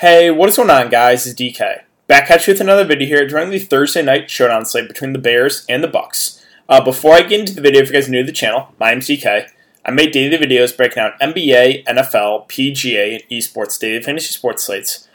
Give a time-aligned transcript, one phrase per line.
[0.00, 1.26] Hey, what is going on, guys?
[1.26, 1.82] It's DK.
[2.06, 5.18] Back at you with another video here during the Thursday night showdown slate between the
[5.18, 6.42] Bears and the Bucs.
[6.70, 8.74] Uh, before I get into the video, if you guys are new to the channel,
[8.80, 9.50] my name's DK.
[9.84, 15.06] I make daily videos breaking down NBA, NFL, PGA, and esports daily fantasy sports slates.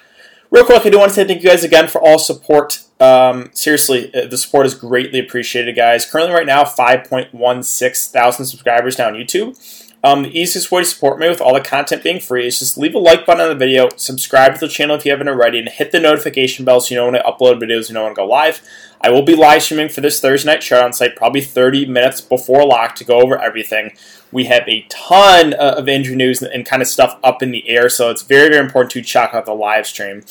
[0.51, 2.83] Real quick, I do want to say thank you guys again for all support.
[2.99, 6.05] Um, seriously, uh, the support is greatly appreciated, guys.
[6.05, 9.57] Currently, right now, 5.16 thousand subscribers now on YouTube.
[10.05, 12.77] Um, the easiest way to support me with all the content being free is just
[12.77, 15.57] leave a like button on the video, subscribe to the channel if you haven't already,
[15.57, 18.11] and hit the notification bell so you know when I upload videos, you know when
[18.11, 18.61] I go live.
[19.01, 22.67] I will be live streaming for this Thursday night showdown site probably 30 minutes before
[22.67, 23.97] lock to go over everything.
[24.31, 27.67] We have a ton uh, of injury news and kind of stuff up in the
[27.67, 30.23] air, so it's very, very important to check out the live stream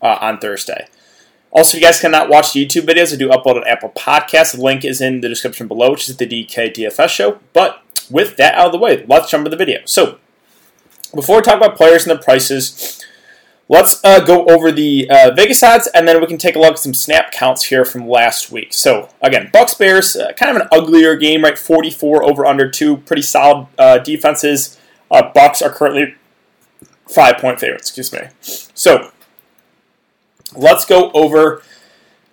[0.00, 0.88] uh, on Thursday.
[1.50, 4.54] Also, if you guys cannot watch the YouTube videos, I do upload on Apple Podcasts.
[4.54, 7.40] The link is in the description below, which is the DK DFS show.
[7.52, 9.80] But with that out of the way, let's jump into the video.
[9.84, 10.18] So,
[11.14, 13.04] before we talk about players and their prices,
[13.68, 16.72] let's uh, go over the uh, Vegas odds, and then we can take a look
[16.72, 18.72] at some snap counts here from last week.
[18.74, 21.58] So, again, Bucs Bears, uh, kind of an uglier game, right?
[21.58, 24.78] 44 over under two, pretty solid uh, defenses.
[25.10, 26.14] Uh, Bucs are currently
[27.08, 27.88] five point favorites.
[27.88, 28.28] Excuse me.
[28.40, 29.10] So,
[30.54, 31.62] let's go over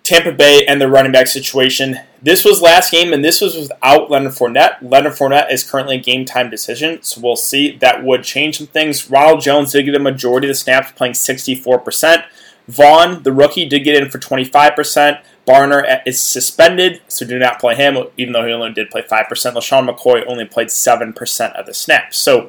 [0.06, 1.98] Tampa Bay and the running back situation.
[2.22, 4.76] This was last game, and this was without Leonard Fournette.
[4.80, 7.76] Leonard Fournette is currently a game time decision, so we'll see.
[7.76, 9.10] That would change some things.
[9.10, 12.24] Ronald Jones did get a majority of the snaps, playing 64%.
[12.68, 15.20] Vaughn, the rookie, did get in for 25%.
[15.44, 19.28] Barner is suspended, so do not play him, even though he only did play 5%.
[19.28, 22.16] LeSean McCoy only played 7% of the snaps.
[22.16, 22.44] So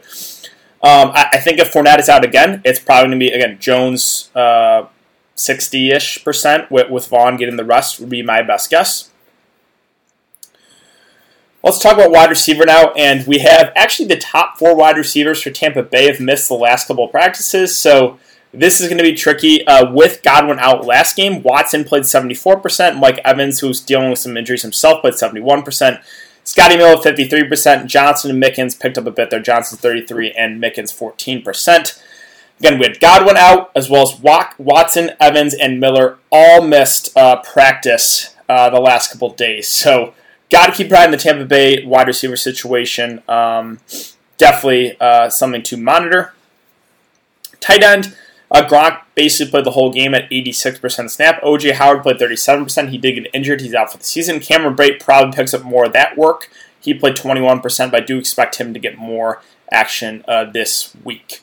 [0.83, 3.58] um, I, I, think if Fournette is out again, it's probably going to be, again,
[3.59, 4.30] Jones.
[4.35, 4.88] Uh,
[5.38, 9.09] 60 ish percent with, with Vaughn getting the rest would be my best guess.
[11.63, 15.41] Let's talk about wide receiver now, and we have actually the top four wide receivers
[15.41, 18.19] for Tampa Bay have missed the last couple of practices, so
[18.53, 19.66] this is going to be tricky.
[19.67, 24.38] Uh, with Godwin out last game, Watson played 74%, Mike Evans, who's dealing with some
[24.38, 26.01] injuries himself, played 71%.
[26.44, 29.41] Scotty Miller 53%, Johnson and Mickens picked up a bit there.
[29.41, 32.01] Johnson 33 and Mickens 14%.
[32.59, 34.19] Again, we had Godwin out, as well as
[34.57, 39.68] Watson, Evans, and Miller all missed uh, practice uh, the last couple days.
[39.68, 40.13] So,
[40.50, 43.22] got to keep an eye on the Tampa Bay wide receiver situation.
[43.28, 43.79] Um,
[44.38, 46.34] definitely uh, something to monitor.
[47.59, 48.16] Tight end,
[48.50, 51.41] uh, Gronk basically played the whole game at 86% snap.
[51.41, 52.89] OJ Howard played 37%.
[52.89, 53.62] He did get injured.
[53.62, 54.39] He's out for the season.
[54.39, 56.50] Cameron Brate probably picks up more of that work.
[56.79, 59.41] He played 21%, but I do expect him to get more
[59.72, 61.41] action uh, this week.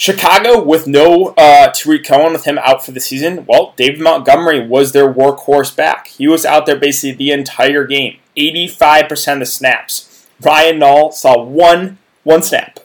[0.00, 4.66] Chicago, with no uh, Tarik Cohen, with him out for the season, well, David Montgomery
[4.66, 6.08] was their workhorse back.
[6.08, 10.26] He was out there basically the entire game, 85% of the snaps.
[10.40, 12.80] Ryan Nall saw one one snap.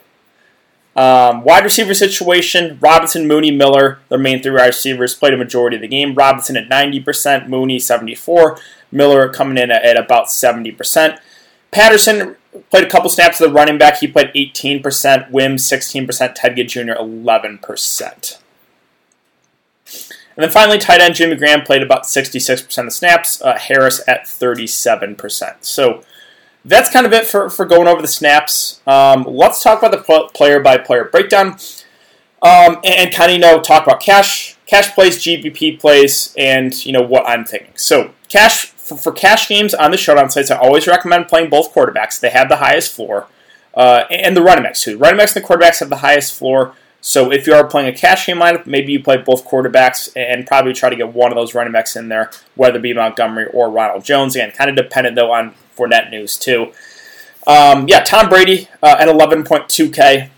[0.94, 5.76] Um, wide receiver situation: Robinson, Mooney, Miller, their main three wide receivers, played a majority
[5.76, 6.14] of the game.
[6.14, 8.58] Robinson at 90%, Mooney 74,
[8.92, 11.18] Miller coming in at, at about 70%.
[11.76, 12.36] Patterson
[12.70, 13.98] played a couple snaps of the running back.
[13.98, 16.92] He played 18%, Wims 16%, Ted Ginn Jr.
[16.92, 18.38] 11%.
[19.84, 24.00] And then finally, tight end Jimmy Graham played about 66% of the snaps, uh, Harris
[24.08, 25.56] at 37%.
[25.60, 26.02] So
[26.64, 28.80] that's kind of it for, for going over the snaps.
[28.86, 31.58] Um, let's talk about the player by player breakdown
[32.40, 36.86] um, and, and kind of, you know, talk about cash, cash plays, GPP plays, and,
[36.86, 37.76] you know, what I'm thinking.
[37.76, 41.74] So cash for, for cash games on the showdown sites, I always recommend playing both
[41.74, 42.20] quarterbacks.
[42.20, 43.26] They have the highest floor,
[43.74, 44.96] uh, and the running backs too.
[44.96, 46.74] Running backs and the quarterbacks have the highest floor.
[47.00, 50.46] So if you are playing a cash game lineup, maybe you play both quarterbacks and
[50.46, 53.46] probably try to get one of those running backs in there, whether it be Montgomery
[53.46, 54.36] or Ronald Jones.
[54.36, 56.72] Again, kind of dependent though on Fournette news too.
[57.46, 60.30] Um, yeah, Tom Brady uh, at 11.2K.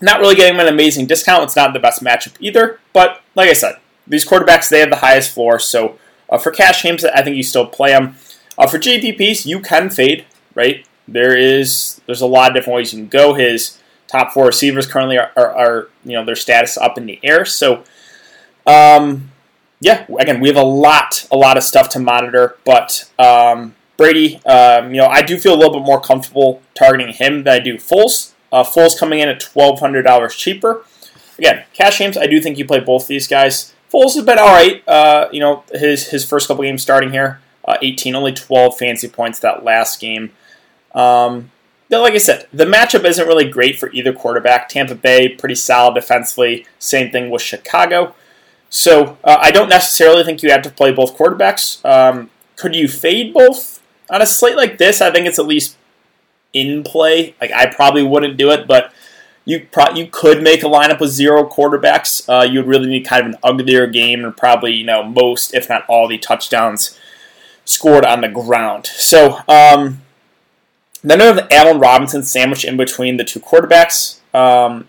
[0.00, 1.44] Not really getting an amazing discount.
[1.44, 3.76] It's not the best matchup either, but like I said,
[4.06, 5.98] these quarterbacks they have the highest floor, so
[6.32, 8.16] uh, for cash games, I think you still play them.
[8.56, 10.24] Uh, for GPPs, you can fade,
[10.54, 10.86] right?
[11.06, 13.34] There is there's a lot of different ways you can go.
[13.34, 17.20] His top four receivers currently are, are, are you know their status up in the
[17.22, 17.44] air.
[17.44, 17.84] So,
[18.66, 19.30] um,
[19.80, 24.44] yeah, again, we have a lot a lot of stuff to monitor, but um, Brady,
[24.46, 27.58] um, you know, I do feel a little bit more comfortable targeting him than I
[27.58, 28.32] do Foles.
[28.50, 30.84] Uh, Foles coming in at twelve hundred dollars cheaper.
[31.36, 33.74] Again, cash games, I do think you play both these guys.
[33.92, 34.82] Foles has been all right.
[34.88, 39.08] Uh, you know, his his first couple games starting here, uh, 18, only 12 fancy
[39.08, 40.32] points that last game.
[40.94, 41.50] Um,
[41.90, 44.70] but like I said, the matchup isn't really great for either quarterback.
[44.70, 46.66] Tampa Bay pretty solid defensively.
[46.78, 48.14] Same thing with Chicago.
[48.70, 51.84] So uh, I don't necessarily think you have to play both quarterbacks.
[51.84, 55.02] Um, could you fade both on a slate like this?
[55.02, 55.76] I think it's at least
[56.54, 57.34] in play.
[57.38, 58.90] Like I probably wouldn't do it, but
[59.44, 62.28] you pro- you could make a lineup with zero quarterbacks.
[62.28, 65.54] Uh, you would really need kind of an uglier game and probably you know most,
[65.54, 66.98] if not all, the touchdowns
[67.64, 68.86] scored on the ground.
[68.86, 70.02] So um,
[71.02, 74.20] then we have Allen Robinson sandwiched in between the two quarterbacks.
[74.34, 74.88] Um,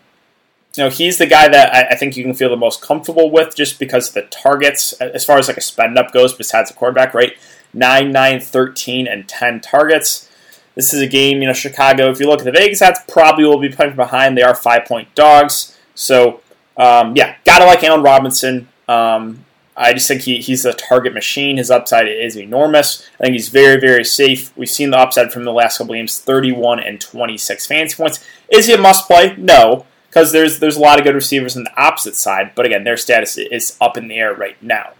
[0.75, 3.29] you know, he's the guy that I, I, think you can feel the most comfortable
[3.29, 6.75] with just because the targets, as far as like a spend up goes, besides the
[6.75, 7.33] quarterback, right?
[7.73, 10.29] 9, 9, 13, and 10 targets.
[10.75, 13.45] This is a game, you know, Chicago, if you look at the Vegas odds, probably
[13.45, 14.37] will be from behind.
[14.37, 15.77] They are five point dogs.
[15.93, 16.41] So,
[16.77, 18.67] um, yeah, gotta like Allen Robinson.
[18.87, 21.57] Um, I just think he, he's a target machine.
[21.57, 23.07] His upside is enormous.
[23.19, 24.55] I think he's very, very safe.
[24.55, 28.23] We've seen the upside from the last couple games 31 and 26 fantasy points.
[28.51, 29.35] Is he a must play?
[29.37, 32.51] No, because there's, there's a lot of good receivers on the opposite side.
[32.53, 34.93] But again, their status is up in the air right now.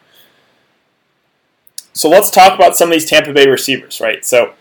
[1.94, 4.26] So let's talk about some of these Tampa Bay receivers, right?
[4.26, 4.54] So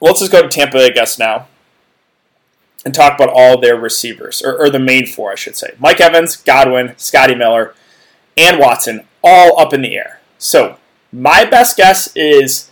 [0.00, 1.46] let's just go to Tampa I guess, now
[2.84, 5.74] and talk about all their receivers, or, or the main four, I should say.
[5.78, 7.74] Mike Evans, Godwin, Scotty Miller
[8.36, 10.20] and Watson all up in the air.
[10.38, 10.76] So
[11.12, 12.70] my best guess is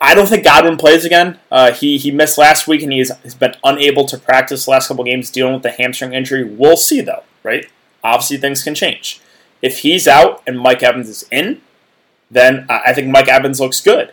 [0.00, 1.40] I don't think Godwin plays again.
[1.50, 4.88] Uh, he he missed last week and he has been unable to practice the last
[4.88, 6.44] couple games dealing with the hamstring injury.
[6.44, 7.66] We'll see though, right?
[8.04, 9.20] Obviously things can change.
[9.60, 11.60] If he's out and Mike Evans is in,
[12.30, 14.12] then I think Mike Evans looks good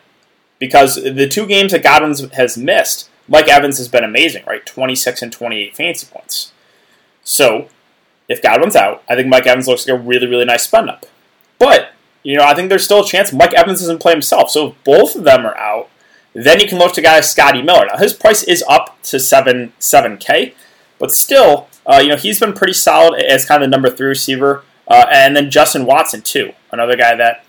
[0.59, 4.65] because the two games that Godwin has missed, Mike Evans has been amazing, right?
[4.65, 6.51] 26 and 28 fantasy points.
[7.23, 7.69] So
[8.29, 11.05] if Godwin's out, I think Mike Evans looks like a really, really nice spend up.
[11.59, 11.91] But,
[12.23, 14.49] you know, I think there's still a chance Mike Evans doesn't play himself.
[14.49, 15.89] So if both of them are out,
[16.33, 17.85] then you can look to guys Scotty Miller.
[17.87, 20.53] Now his price is up to seven seven K,
[20.99, 24.07] but still, uh, you know, he's been pretty solid as kind of the number three
[24.07, 24.63] receiver.
[24.87, 27.44] Uh, and then Justin Watson too, another guy that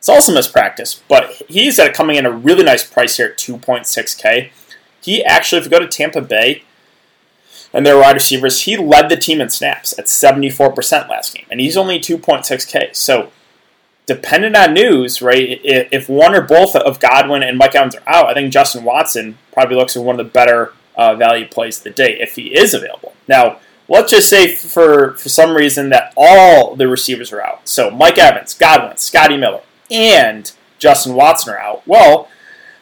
[0.00, 4.50] it's also mispractice, but he's at coming in a really nice price here at 2.6K.
[5.02, 6.62] He actually, if you go to Tampa Bay,
[7.74, 11.60] and their wide receivers, he led the team in snaps at 74% last game, and
[11.60, 12.96] he's only 2.6K.
[12.96, 13.30] So,
[14.06, 18.26] dependent on news, right, if one or both of Godwin and Mike Evans are out,
[18.30, 21.84] I think Justin Watson probably looks like one of the better uh, value plays of
[21.84, 23.12] the day if he is available.
[23.28, 27.68] Now, let's just say for, for some reason that all the receivers are out.
[27.68, 29.60] So, Mike Evans, Godwin, Scotty Miller,
[29.90, 31.86] and Justin Watson are out.
[31.86, 32.28] Well,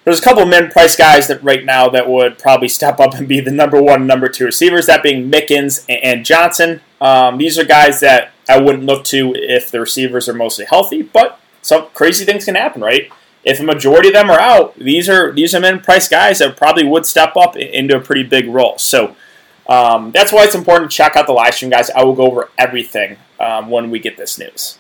[0.05, 3.15] there's a couple of min price guys that right now that would probably step up
[3.15, 4.87] and be the number one, number two receivers.
[4.87, 6.81] That being Mickens and Johnson.
[7.01, 11.03] Um, these are guys that I wouldn't look to if the receivers are mostly healthy,
[11.03, 13.11] but some crazy things can happen, right?
[13.45, 16.57] If a majority of them are out, these are these are min price guys that
[16.57, 18.79] probably would step up into a pretty big role.
[18.79, 19.15] So
[19.69, 21.91] um, that's why it's important to check out the live stream, guys.
[21.91, 24.79] I will go over everything um, when we get this news.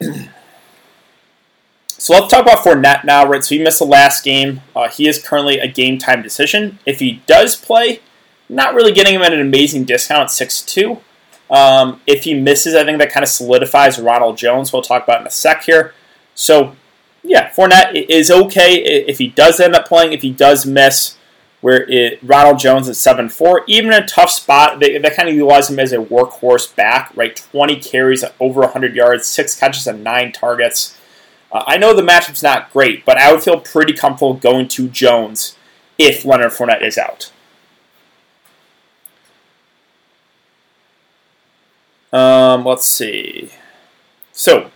[2.00, 3.44] So let's talk about Fournette now, right?
[3.44, 4.62] So he missed the last game.
[4.74, 6.78] Uh, he is currently a game time decision.
[6.86, 8.00] If he does play,
[8.48, 10.98] not really getting him at an amazing discount 6 2.
[11.50, 14.72] Um, if he misses, I think that kind of solidifies Ronald Jones.
[14.72, 15.92] We'll talk about in a sec here.
[16.34, 16.74] So,
[17.22, 20.14] yeah, Fournette is okay if he does end up playing.
[20.14, 21.18] If he does miss,
[21.60, 25.28] where it, Ronald Jones at 7 4, even in a tough spot, they, they kind
[25.28, 27.36] of utilize him as a workhorse back, right?
[27.36, 30.96] 20 carries, over 100 yards, 6 catches, and 9 targets.
[31.52, 34.88] Uh, I know the matchup's not great, but I would feel pretty comfortable going to
[34.88, 35.56] Jones
[35.98, 37.32] if Leonard Fournette is out.
[42.12, 43.50] Um, let's see.
[44.32, 44.70] So,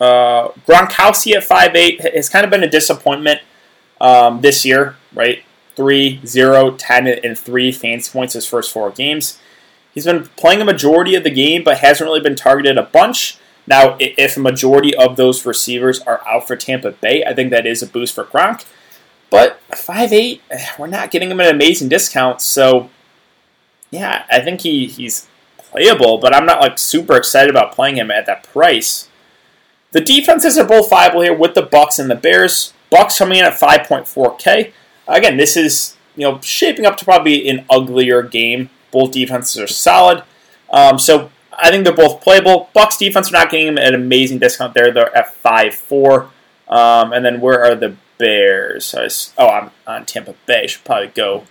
[0.00, 3.40] uh, Gronkowski at 5'8 has kind of been a disappointment
[4.00, 5.42] um, this year, right?
[5.76, 9.38] 3, 0, 10, and 3 fantasy points his first four games.
[9.92, 13.38] He's been playing a majority of the game, but hasn't really been targeted a bunch.
[13.66, 17.66] Now, if a majority of those receivers are out for Tampa Bay, I think that
[17.66, 18.64] is a boost for Gronk.
[19.30, 20.40] But 5'8,
[20.78, 22.40] we're not getting him an amazing discount.
[22.40, 22.90] So,
[23.90, 28.10] yeah, I think he, he's playable, but I'm not like super excited about playing him
[28.10, 29.08] at that price.
[29.92, 32.72] The defenses are both viable here with the Bucs and the Bears.
[32.92, 34.72] Bucs coming in at 5.4K.
[35.08, 38.70] Again, this is you know shaping up to probably an uglier game.
[38.90, 40.22] Both defenses are solid.
[40.70, 42.68] Um, so I think they're both playable.
[42.74, 44.92] Bucs defense are not getting them an amazing discount there.
[44.92, 46.30] They're at five four.
[46.68, 48.94] Um, and then where are the Bears?
[49.36, 50.66] oh, I'm on Tampa Bay.
[50.66, 51.44] Should probably go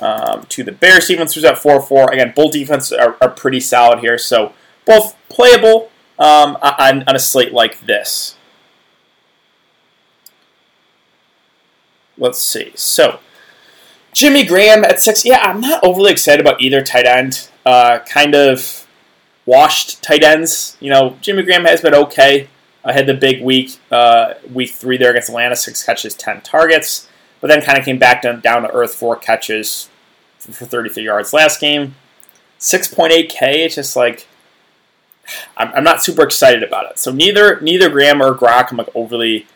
[0.00, 2.12] um, to the Bears defense, who's at four four.
[2.12, 4.52] Again, both defenses are, are pretty solid here, so
[4.84, 8.36] both playable um, on, on a slate like this.
[12.18, 12.72] Let's see.
[12.74, 13.20] So,
[14.12, 15.24] Jimmy Graham at six.
[15.24, 17.48] Yeah, I'm not overly excited about either tight end.
[17.64, 18.86] Uh, kind of
[19.46, 20.76] washed tight ends.
[20.80, 22.48] You know, Jimmy Graham has been okay.
[22.84, 27.08] I had the big week, uh, week three there against Atlanta, six catches, ten targets,
[27.40, 29.88] but then kind of came back down, down to earth, four catches,
[30.38, 31.94] for 33 yards last game.
[32.58, 34.26] 6.8K, it's just like
[35.56, 36.98] I'm, I'm not super excited about it.
[36.98, 39.46] So neither neither Graham or Gronk, I'm like overly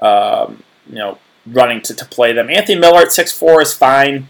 [0.00, 2.50] um, you know running to, to play them.
[2.50, 4.28] Anthony Miller at 6'4 is fine.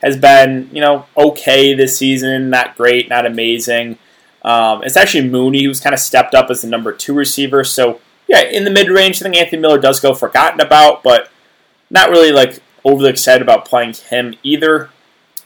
[0.00, 3.98] Has been you know okay this season, not great, not amazing.
[4.44, 7.64] Um, it's actually Mooney who's kind of stepped up as the number two receiver.
[7.64, 11.30] So yeah, in the mid range, I think Anthony Miller does go forgotten about, but
[11.90, 14.90] not really like overly excited about playing him either.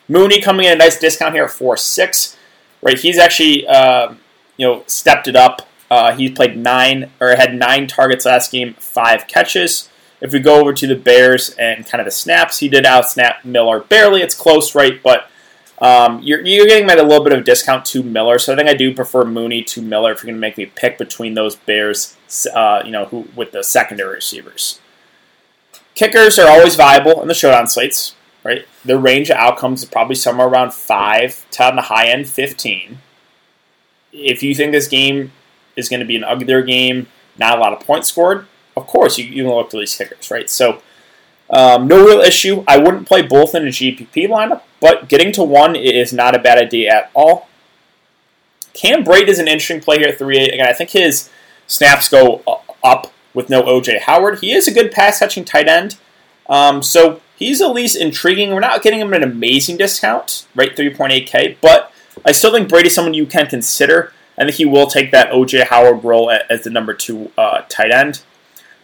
[0.08, 2.36] Mooney coming in a nice discount here at four six,
[2.80, 2.98] right?
[2.98, 4.14] He's actually uh,
[4.56, 5.68] you know stepped it up.
[5.90, 9.88] Uh, he played nine or had nine targets last game, five catches.
[10.20, 13.08] If we go over to the Bears and kind of the snaps, he did out
[13.10, 14.22] snap Miller barely.
[14.22, 15.00] It's close, right?
[15.02, 15.30] But
[15.78, 18.68] um, you're, you're getting at a little bit of discount to Miller, so I think
[18.68, 21.56] I do prefer Mooney to Miller if you're going to make me pick between those
[21.56, 22.16] Bears,
[22.54, 24.80] uh, you know, who with the secondary receivers.
[25.94, 28.14] Kickers are always viable in the showdown slates,
[28.44, 28.66] right?
[28.84, 32.98] The range of outcomes is probably somewhere around five to on the high end fifteen.
[34.12, 35.32] If you think this game
[35.74, 39.18] is going to be an uglier game, not a lot of points scored, of course
[39.18, 40.48] you, you can look to these kickers, right?
[40.48, 40.82] So
[41.50, 42.64] um, no real issue.
[42.66, 46.38] I wouldn't play both in a GPP lineup, but getting to one is not a
[46.38, 47.48] bad idea at all.
[48.74, 50.54] Cam Brate is an interesting play here at 3 8.
[50.54, 51.30] Again, I think his
[51.66, 52.42] snaps go
[52.82, 54.40] up with no OJ Howard.
[54.40, 55.96] He is a good pass catching tight end.
[56.48, 58.50] Um, so he's at least intriguing.
[58.50, 60.76] We're not getting him an amazing discount, right?
[60.76, 61.92] 3.8K, but
[62.24, 64.12] I still think Brate's someone you can consider.
[64.38, 67.90] I think he will take that OJ Howard role as the number two uh, tight
[67.90, 68.22] end.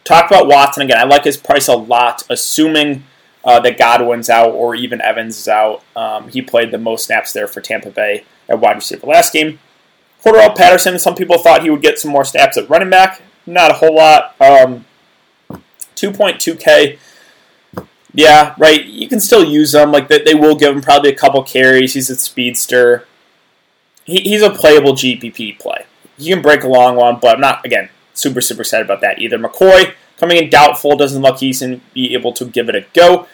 [0.05, 0.99] Talk about Watson again.
[0.99, 3.05] I like his price a lot, assuming
[3.45, 5.83] uh, that Godwin's out or even Evans is out.
[5.95, 9.59] Um, he played the most snaps there for Tampa Bay at wide receiver last game.
[10.25, 13.23] Cordarrelle Patterson, some people thought he would get some more snaps at running back.
[13.47, 14.37] Not a whole lot.
[14.41, 14.85] Um,
[15.97, 16.99] 2.2K.
[18.15, 18.85] Yeah, right.
[18.85, 19.91] You can still use them.
[19.91, 21.95] Like they will give him probably a couple carries.
[21.95, 23.07] He's a speedster.
[24.05, 25.87] He, he's a playable GPP play.
[26.19, 27.89] You can break a long one, but I'm not again
[28.23, 29.39] super, super excited about that either.
[29.39, 33.27] McCoy coming in doubtful, doesn't look he's going be able to give it a go.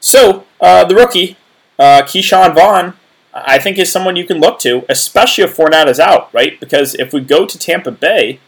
[0.00, 1.36] So, uh, the rookie,
[1.78, 2.94] uh, Ke'Shawn Vaughn,
[3.32, 6.58] I think is someone you can look to, especially if Fournette is out, right?
[6.58, 8.40] Because if we go to Tampa Bay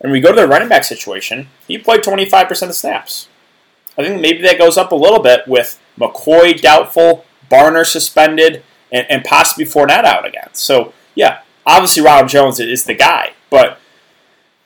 [0.00, 3.28] and we go to the running back situation, he played 25% of snaps.
[3.98, 9.06] I think maybe that goes up a little bit with McCoy doubtful, Barner suspended, and,
[9.10, 10.48] and possibly Fournette out again.
[10.52, 13.78] So, yeah, obviously Ronald Jones is the guy, but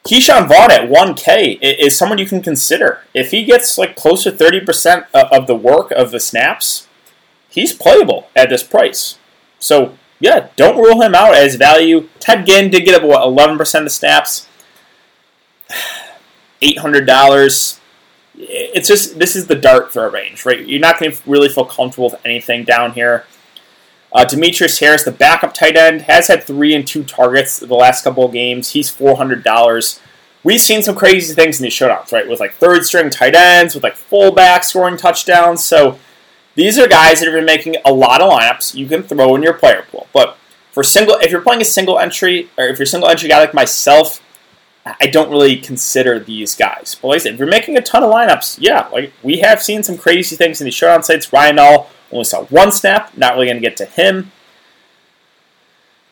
[0.06, 3.02] Ke'Shawn Vaughn at 1K is someone you can consider.
[3.12, 6.86] If he gets like close to 30% of the work of the snaps,
[7.50, 9.18] he's playable at this price.
[9.58, 12.08] So, yeah, don't rule him out as value.
[12.20, 14.48] Ted Ginn did get about 11% of the snaps.
[16.62, 17.78] $800.
[18.40, 20.66] It's just, this is the dart throw range, right?
[20.66, 23.26] You're not going to really feel comfortable with anything down here.
[24.12, 28.04] Uh, Demetrius Harris, the backup tight end, has had three and two targets the last
[28.04, 28.72] couple of games.
[28.72, 30.00] He's four hundred dollars.
[30.44, 32.28] We've seen some crazy things in these showdowns, right?
[32.28, 35.62] With like third string tight ends, with like fullbacks scoring touchdowns.
[35.62, 35.98] So
[36.54, 38.74] these are guys that have been making a lot of lineups.
[38.74, 40.36] You can throw in your player pool, but
[40.72, 43.40] for single, if you're playing a single entry, or if you're a single entry guy
[43.40, 44.22] like myself,
[45.00, 46.96] I don't really consider these guys.
[47.00, 49.62] But like I said, if you're making a ton of lineups, yeah, like we have
[49.62, 51.32] seen some crazy things in these showdown sites.
[51.32, 53.16] Ryan Nall only saw one snap.
[53.16, 54.32] Not really going to get to him.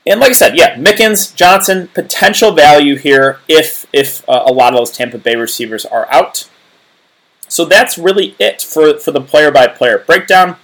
[0.06, 4.72] And like I said, yeah, Mickens, Johnson, potential value here if if uh, a lot
[4.72, 6.48] of those Tampa Bay receivers are out.
[7.48, 10.56] So that's really it for, for the player by player breakdown.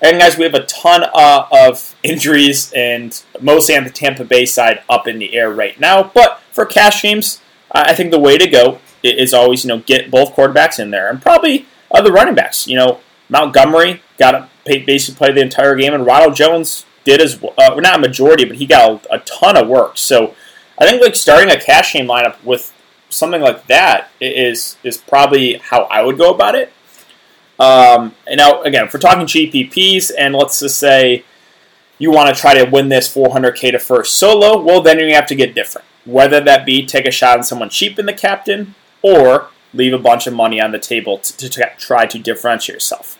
[0.00, 4.46] And guys, we have a ton uh, of injuries and mostly on the Tampa Bay
[4.46, 6.02] side up in the air right now.
[6.02, 10.10] But for cash games, I think the way to go is always you know get
[10.10, 12.66] both quarterbacks in there and probably other running backs.
[12.66, 17.54] You know Montgomery got basically play the entire game, and Ronald Jones did as well.
[17.58, 19.98] Uh, not a majority, but he got a, a, ton of work.
[19.98, 20.34] So
[20.78, 22.72] I think like starting a cash game lineup with
[23.08, 26.72] something like that is is probably how I would go about it.
[27.58, 31.24] Um, and now again, if we're talking GPPs, and let's just say
[31.98, 35.26] you want to try to win this 400k to first solo, well then you have
[35.26, 35.86] to get different.
[36.04, 39.98] Whether that be take a shot on someone cheap in the captain, or leave a
[39.98, 43.18] bunch of money on the table to, to try to differentiate yourself.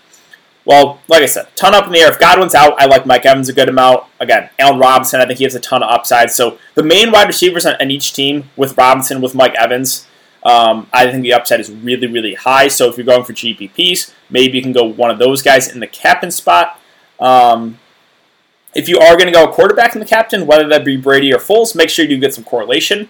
[0.64, 2.10] Well, like I said, ton up in the air.
[2.10, 4.04] If Godwin's out, I like Mike Evans a good amount.
[4.20, 6.30] Again, Allen Robinson, I think he has a ton of upside.
[6.30, 10.06] So the main wide receivers on, on each team with Robinson, with Mike Evans,
[10.44, 12.68] um, I think the upside is really, really high.
[12.68, 15.80] So if you're going for GPPs, maybe you can go one of those guys in
[15.80, 16.78] the captain spot.
[17.18, 17.78] Um,
[18.74, 21.32] if you are going to go a quarterback in the captain, whether that be Brady
[21.32, 23.08] or Foles, make sure you get some correlation.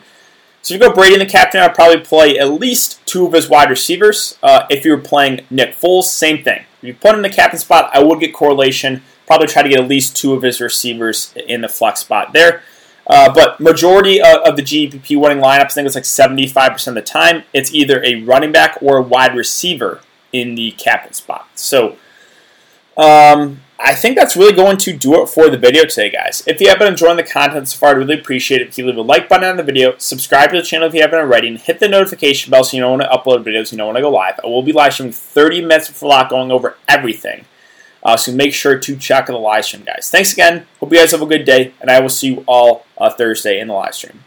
[0.60, 3.32] So if you go Brady in the captain, I'd probably play at least two of
[3.32, 4.38] his wide receivers.
[4.42, 6.64] Uh, if you're playing Nick Foles, same thing.
[6.82, 9.02] If you put him in the captain spot, I would get correlation.
[9.26, 12.62] probably try to get at least two of his receivers in the flex spot there.
[13.06, 16.94] Uh, but majority of, of, the GPP winning lineups, I think it's like 75% of
[16.94, 20.00] the time, it's either a running back or a wide receiver
[20.32, 21.48] in the captain spot.
[21.56, 21.96] So
[22.96, 26.44] um, I think that's really going to do it for the video today, guys.
[26.46, 28.86] If you have been enjoying the content so far, I'd really appreciate it if you
[28.86, 31.48] leave a like button on the video, subscribe to the channel if you haven't already,
[31.48, 33.96] and hit the notification bell so you know when I upload videos, you know when
[33.96, 34.38] I go live.
[34.44, 37.44] I will be live streaming 30 minutes before lock, going over everything.
[38.04, 40.08] Uh, so make sure to check out the live stream, guys.
[40.10, 40.64] Thanks again.
[40.78, 43.58] Hope you guys have a good day, and I will see you all uh, Thursday
[43.58, 44.22] in the live stream.